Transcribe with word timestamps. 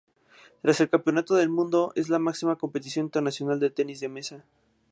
Tras 0.63 0.81
el 0.81 0.89
Campeonato 0.89 1.35
del 1.35 1.49
mundo, 1.49 1.91
es 1.95 2.09
la 2.09 2.17
máxima 2.17 2.55
competición 2.55 3.05
internacional 3.05 3.59
de 3.59 3.69
tenis 3.69 3.99
de 3.99 4.09
mesa. 4.09 4.43